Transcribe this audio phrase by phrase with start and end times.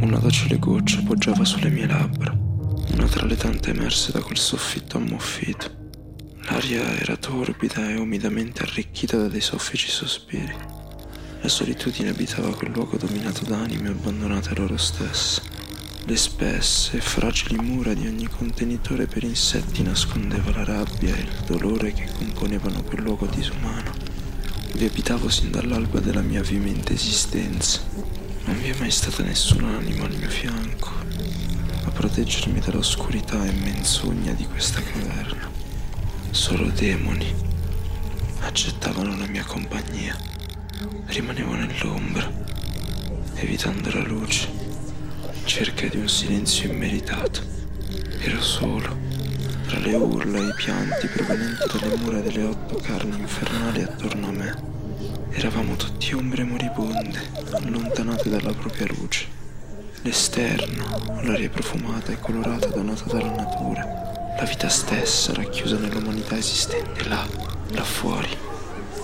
[0.00, 4.96] Una docile goccia poggiava sulle mie labbra, una tra le tante emerse da quel soffitto
[4.96, 5.70] ammuffito.
[6.44, 10.56] L'aria era torbida e umidamente arricchita da dei soffici sospiri.
[11.42, 15.42] La solitudine abitava quel luogo dominato da anime abbandonate loro stesse.
[16.06, 21.44] Le spesse e fragili mura di ogni contenitore per insetti nascondeva la rabbia e il
[21.44, 23.92] dolore che componevano quel luogo disumano.
[24.72, 28.19] Vi abitavo sin dall'alba della mia vivente esistenza.
[28.44, 30.90] Non vi è mai stata nessuna anima al mio fianco
[31.84, 35.50] a proteggermi dall'oscurità e menzogna di questa caverna.
[36.30, 37.32] Solo demoni
[38.40, 40.16] accettavano la mia compagnia.
[41.06, 42.30] Rimanevo nell'ombra,
[43.34, 44.48] evitando la luce
[45.44, 47.42] cerca di un silenzio immeritato.
[48.20, 48.96] Ero solo,
[49.66, 54.32] tra le urla e i pianti provenienti dalle mura delle otto carni infernali attorno a
[54.32, 54.79] me.
[55.30, 59.26] Eravamo tutti ombre moribonde, allontanate dalla propria luce.
[60.02, 67.26] L'esterno, l'aria profumata e colorata donata dalla natura, la vita stessa racchiusa nell'umanità esistente là,
[67.68, 68.28] là fuori,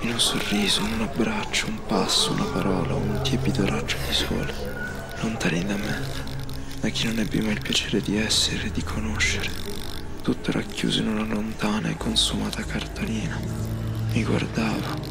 [0.00, 4.54] in un sorriso, in un abbraccio, un passo, una parola, un tiepido raggio di sole,
[5.20, 6.00] lontani da me,
[6.80, 9.50] da chi non ebbe mai il piacere di essere e di conoscere,
[10.22, 13.38] tutto racchiuso in una lontana e consumata cartolina.
[14.12, 15.07] Mi guardava,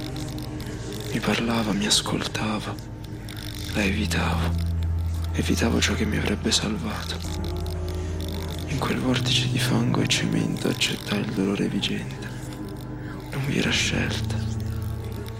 [1.17, 2.75] mi parlava, mi ascoltava,
[3.73, 4.53] la evitavo,
[5.31, 7.17] evitavo ciò che mi avrebbe salvato.
[8.67, 12.29] In quel vortice di fango e cemento accettai il dolore vigente.
[13.31, 14.35] Non vi era scelta.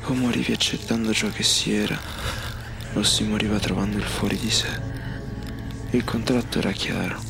[0.06, 2.00] O morivi accettando ciò che si era,
[2.94, 4.82] o si moriva trovando il fuori di sé.
[5.92, 7.22] Il contratto era chiaro.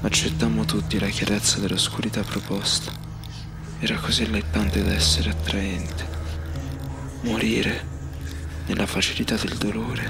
[0.00, 2.90] Accettammo tutti la chiarezza dell'oscurità proposta.
[3.78, 6.19] Era così allettante da essere attraente.
[7.22, 7.84] Morire
[8.66, 10.08] nella facilità del dolore,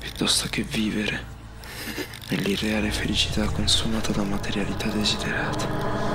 [0.00, 1.24] piuttosto che vivere
[2.28, 6.09] nell'irreale felicità consumata da materialità desiderata.